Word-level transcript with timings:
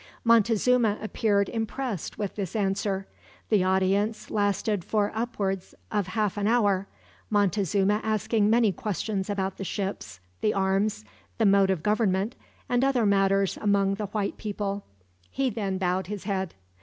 Montezuma 0.23 0.97
appeared 0.99 1.47
impressed 1.47 2.17
with 2.17 2.35
this 2.35 2.55
answer. 2.55 3.05
The 3.49 3.63
audience 3.63 4.31
lasted 4.31 4.83
for 4.83 5.11
upwards 5.13 5.75
of 5.91 6.07
half 6.17 6.37
an 6.37 6.47
hour, 6.47 6.87
Montezuma 7.29 8.01
asking 8.03 8.49
many 8.49 8.71
questions 8.71 9.29
about 9.29 9.57
the 9.57 9.63
ships, 9.63 10.19
the 10.41 10.55
arms, 10.55 11.05
the 11.37 11.45
mode 11.45 11.69
of 11.69 11.83
government, 11.83 12.35
and 12.67 12.83
other 12.83 13.05
matters 13.05 13.57
among 13.61 13.93
the 13.93 14.07
white 14.07 14.37
people, 14.37 14.83
He 15.29 15.51
then 15.51 15.77
bowed 15.77 16.07
his 16.07 16.23
head. 16.23 16.55